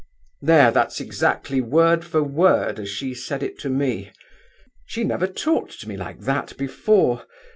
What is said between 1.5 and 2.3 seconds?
word for